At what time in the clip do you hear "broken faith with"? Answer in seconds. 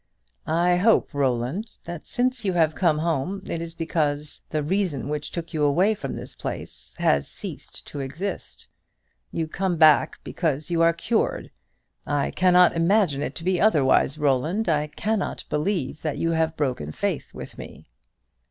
16.57-17.59